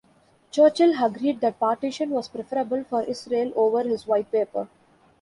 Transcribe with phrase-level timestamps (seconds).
[0.49, 4.67] Churchill agreed that Partition was preferable for Israel over his White Paper.